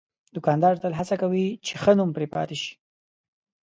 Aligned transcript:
دوکاندار 0.35 0.73
تل 0.83 0.93
هڅه 0.99 1.15
کوي 1.21 1.45
چې 1.65 1.73
ښه 1.81 1.91
نوم 1.97 2.09
پرې 2.15 2.27
پاتې 2.35 2.55
شي. 2.61 2.73